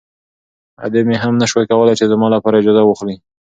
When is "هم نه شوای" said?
1.23-1.65